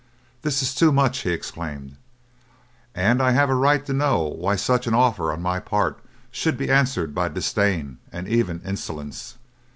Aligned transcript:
"This 0.41 0.63
is 0.63 0.73
too 0.73 0.91
much," 0.91 1.19
he 1.19 1.29
exclaimed, 1.29 1.95
"and 2.95 3.21
I 3.21 3.33
have 3.33 3.51
a 3.51 3.53
right 3.55 3.85
to 3.85 3.93
know 3.93 4.23
why 4.23 4.55
such 4.55 4.87
an 4.87 4.95
offer 4.95 5.31
on 5.31 5.43
my 5.43 5.59
part 5.59 5.99
should 6.31 6.57
be 6.57 6.71
answered 6.71 7.13
by 7.13 7.27
disdain, 7.27 7.99
and 8.11 8.27
even 8.27 8.61
insolence." 8.65 9.37